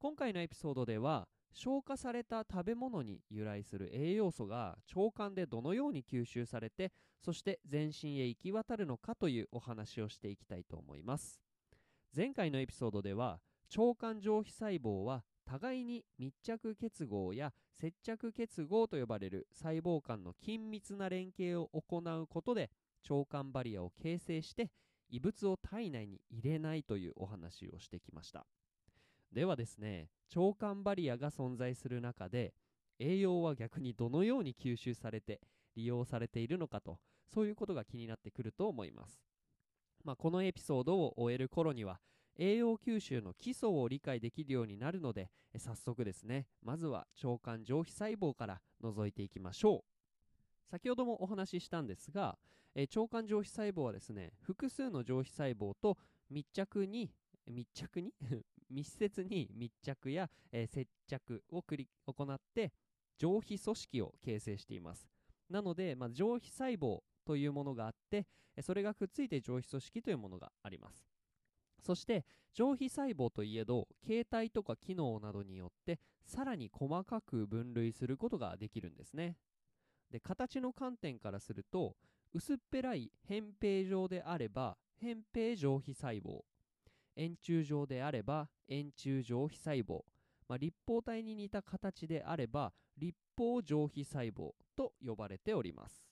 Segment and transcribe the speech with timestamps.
[0.00, 11.40] 今回のエピソードでは消化された食べ物に由来する栄養素が腸管でどのように吸収されてそして全身へ行き渡るのかというお話をしていきたいと思います。
[12.16, 13.40] 前回のエピソードでは
[13.76, 22.70] 腸管上皮細胞は互いに密着結合や接着結合と呼ばれる細胞間の緊密な連携を行うことで
[23.10, 24.70] 腸管バリアを形成して
[25.10, 28.46] 異物を体内に入れないというお話をしてきました。
[29.32, 32.54] ではですね腸管バリアが存在する中で
[32.98, 35.40] 栄養は逆にどのように吸収されて
[35.76, 36.98] 利用されているのかと
[37.32, 39.22] そういうことが気になってくると思います。
[40.04, 42.00] まあ、このエピソードを終える頃には
[42.36, 50.70] 栄養吸収の基礎を理解できるようになるので早速ですねまずは腸管上皮細胞から覗いていきましょう。
[50.70, 52.38] 先ほどもお話ししたんですが、
[52.74, 55.96] 腸管上皮細胞はですね複数の上皮細胞と
[56.30, 57.10] 密着に
[57.48, 58.14] 密着に？
[58.70, 62.72] 密接に密着や、えー、接着を繰り行って
[63.16, 65.08] 上皮組織を形成しています。
[65.48, 68.26] なので、まあ、上皮細胞というものがあって
[68.62, 71.06] それがくっついて上皮組織というものがあります。
[71.80, 79.36] そして上皮細胞といえど形態とか機能などによってさらに細かく分類することができるんですね。
[80.10, 81.96] で形の観点からすると
[82.32, 86.42] 薄っぺらい扁平状であれば扁平上皮細胞
[87.18, 90.04] 円柱状であれば円柱上皮細胞、
[90.48, 96.08] まあ、立方体に似た形であれば立方上皮細胞と呼ばれております。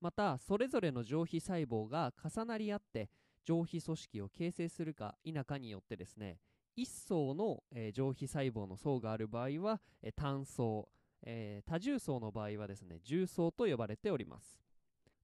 [0.00, 3.08] またそれぞれの上皮細胞が重なり合って
[3.44, 6.38] 上皮組織を形成するか否かによってですね
[6.76, 10.88] 1層の、えー、上皮細胞の層がある場合は、えー、単層、
[11.22, 14.60] えー、多重層の場合はですね重層と呼ばれております、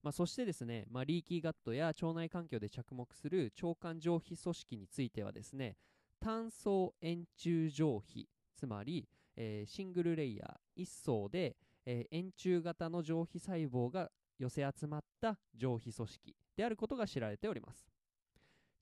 [0.02, 5.76] まあ、そしてですね、まあ、リーキーガットや腸内環境で着目する腸管上皮組織についてはですね
[6.20, 17.86] 単層円柱上皮つまり、えー、シングルレイヤー1層で、えー、円柱型の上皮細胞が寄せ集まった上皮組織であることが知られております。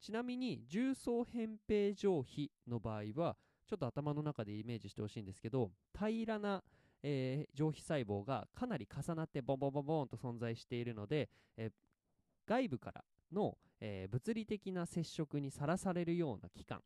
[0.00, 6.62] ちなみに重層扁平上皮の場合はちょっと頭の中でイメージしてほしいんですけど平らな、
[7.02, 11.70] えー、上皮細胞がかなり重なってボンボンボンボンと存在しているので、え、
[12.46, 16.82] 外部からの、え、物理的な接触にさらされるような器官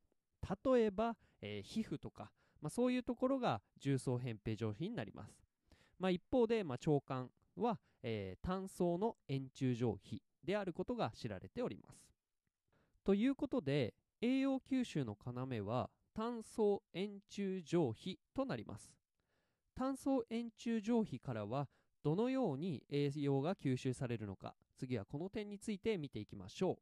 [0.64, 2.30] 例えば、え皮膚とか、
[2.60, 5.42] まあ、そういうところが重層扁平上皮になります、
[5.98, 12.04] まあ、一方で、まあ、腸管は、え、単層の円柱状皮であることが知られております。
[13.04, 15.16] ということで栄養吸収の
[15.50, 18.90] 要は単層円柱状皮となります。
[19.74, 21.68] 単層円柱状皮からは
[22.02, 26.76] どのように栄養が吸収されるのか次はこの点について見ていきましょう。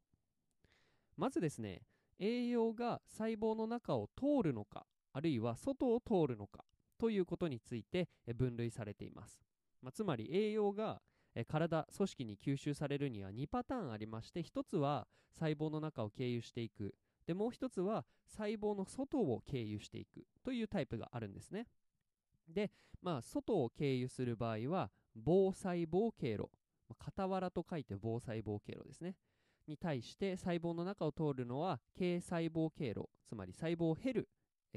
[1.15, 1.81] まずですね
[2.19, 6.63] 栄養が細胞の中を通るのかあるいは外を通るのか
[6.97, 9.39] ということについて分類されています。
[9.81, 11.01] まあ、つまり栄養が
[11.47, 15.07] 体組織に吸収されるには2パターンありまして1つは
[15.39, 21.67] 細胞の中を経由していくでもう1つは細胞の外を経由していくというタイプがあるんですね
[22.47, 22.71] で
[23.01, 26.49] まあ外を経由する場合は棒細胞経路、
[26.89, 29.15] まあ、傍らと書いて棒細胞経路ですね。
[29.65, 33.09] に対して細胞の中を通るのは経細胞経路。
[33.25, 34.27] つまり細胞を経る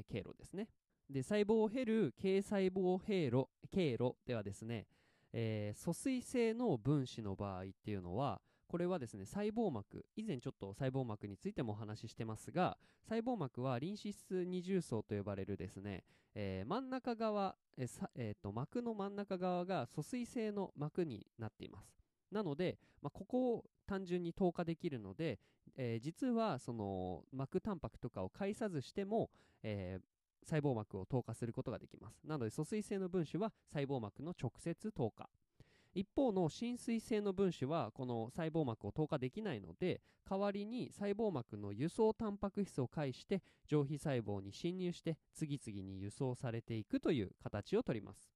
[0.07, 0.69] 経路ですね。
[1.09, 4.87] で細胞を経る経細胞経路経路ではですね
[5.33, 16.03] えー、疎水性の分子の場合っていうのはこれはですね細胞膜以前ちょっと細胞膜についてもお話ししてますが細胞膜はリン脂質二重層と呼ばれるですね、
[16.35, 21.97] えー、真ん中側、えーえー、と膜の真ん中側が疎水性の膜になっています
[22.31, 25.39] なので、まあ、ここを単純に透過できるので、
[25.77, 29.29] えー、実はその膜タンパクとかを介さずしても、
[29.63, 32.19] えー、細胞膜を透過することができます。
[32.25, 35.29] なので、疎水性の分子は細胞膜の直接透過。
[35.97, 39.99] 一方の浸水性の分子はこの細胞膜を透過できないので
[40.29, 48.29] 代わりに細胞膜の輸送タンパク質を介して上皮細胞に侵入して次々に輸送されていくという形をとります。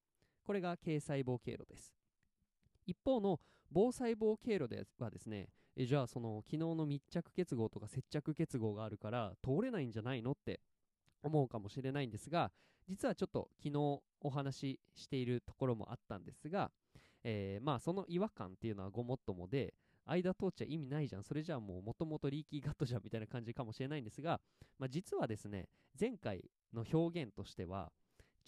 [0.43, 1.93] これが経細胞経路です。
[2.87, 3.39] 一方の
[3.71, 10.61] 棒細胞経路ではですねえじゃあその昨日の密着結合とか接着結合があるから通れないんじゃないのって
[11.21, 12.51] 思うかもしれないんですが
[12.89, 16.71] 実はちょっと昨日お話ししているところもあったんですが、
[17.23, 19.73] えー、まあその違和感っていうのはごもっともで
[20.05, 21.23] 間通っちゃ意味ないじゃん。
[21.23, 24.39] それじゃあもうもともとリーキーガットじゃんみたいな感じかもしれないんですが、
[24.79, 25.67] まあ、実はですね
[25.99, 27.91] 前回の表現としては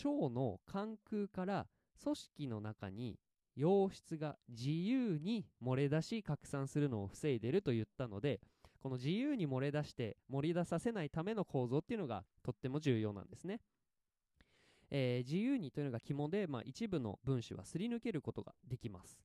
[0.03, 1.67] 腸の関空から
[2.03, 3.19] 組織の中に
[3.57, 8.41] 溶質が自由に漏れ出し拡散するのを防いでると言ったので
[8.79, 13.61] この自由に漏れ出して漏れ出させないための構造っていうのがとっても重要なんですね、
[14.95, 19.19] えー、自由にというのが肝で、まあ、一部の分子はすり抜けることができます。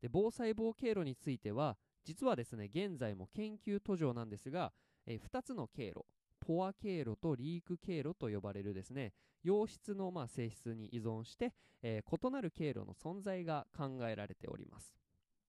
[0.00, 4.72] で防細胞経路については実はですね現在も研究途上なんですが、
[5.06, 6.06] えー、2つの経路
[6.40, 9.12] ポア経路とリーク経路と呼ばれるですね
[9.44, 15.01] 溶質のま性質に依存して、えー、異なる経路の存在が考えられております。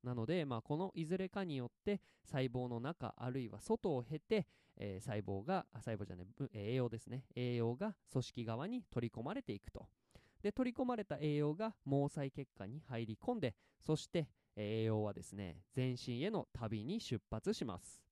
[0.04, 4.48] なので、まあ、このいずれかによって細胞の中あるいは外を経て、
[4.78, 7.26] えー、細胞が細胞じゃない栄養ですね。
[7.36, 9.88] 栄養が組織側に取り込まれていくと。
[10.42, 14.28] で取り込まれた栄養が毛細血管に入り込んでそして
[14.58, 18.04] 栄養はですね全身への旅に出発します。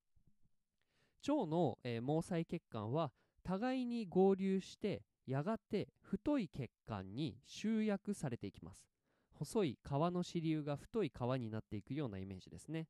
[1.28, 3.12] 腸の、えー、毛細血管は
[3.44, 8.91] 互いに合流してやがて太い血管に集約されていきます。
[9.44, 12.86] 細い川の支流が太い川になっていくようなイメージですね。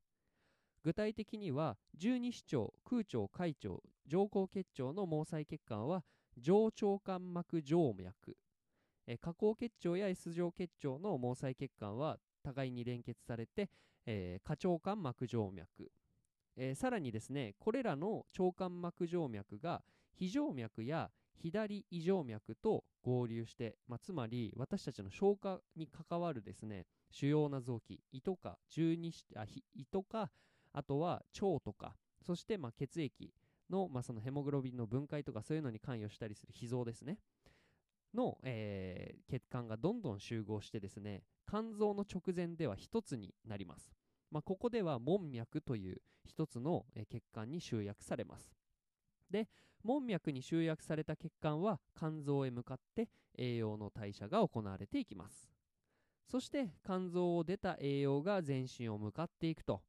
[0.83, 6.03] 具体的には十二指腸空腸海腸上行結腸の毛細血管は
[6.37, 8.37] 上腸間膜静脈。
[9.07, 13.69] え下行結腸や S 状結腸の毛細血管は互いに連結されて、
[14.05, 15.91] えー、下腸間膜静脈、
[16.55, 19.81] えー、さらにですねこれらの腸間膜静脈が
[20.13, 21.09] 非静脈や
[21.41, 29.45] 左異常脈と合流して、まあ、つまり私たちの消化に関わるですね主要な臓器胃とか十二あ
[29.75, 30.31] 胃とか
[30.71, 31.95] あとは腸とか
[32.25, 33.33] そしてま血液
[33.69, 37.17] の,、まあそのヘモグロビンの分解とかそういうのに関与したりする脾臓ですね
[38.13, 43.91] の、えー、血管がどんどん集合してですね肝臓の直前では一つになります、
[44.31, 48.51] まあ、ここでは門脈という一つの、血管に集約されます。
[49.33, 49.49] で
[49.83, 55.49] 門脈に集約された血管は肝臓へ向かって栄養の代謝が行われていきます。
[56.31, 59.81] そして肝臓を出た栄養が全身を向かっていくと。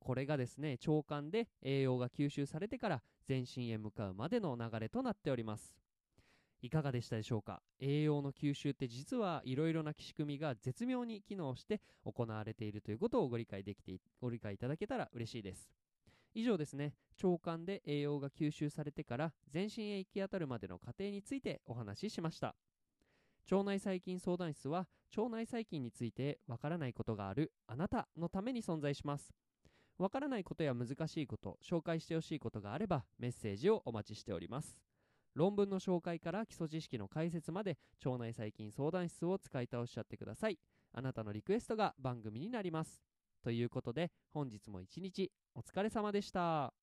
[0.00, 5.74] これがですね腸管で栄養が吸収されてから全身へ向かうまでの流れとなっております。
[6.60, 7.62] いかがでしたでしょうか？
[7.78, 15.70] 栄養の吸収って実はいろいろな仕組みが絶妙に機能して行われているということをご理解できてご理解いただけたら嬉しいです。
[16.38, 16.94] 以上ですね。
[17.20, 22.54] 腸管で栄養が吸収されてから全身へ行き当たるまでの過程についてお話ししました。
[23.50, 24.86] 腸内細菌相談室は
[25.16, 29.34] 腸内細菌についてわからないことがあるあなたのために存在します。
[29.98, 34.78] わからないことや難しいこと紹介してほしいことがあればメッセージをお待ちしております。
[35.34, 40.58] 論文の紹介から基礎知識の解説まで腸内細菌相談室を使い倒しちゃってください。
[40.92, 43.07] あなたのリクエストが番組になります。
[43.48, 46.74] ということで本日も一日お疲れ様でした。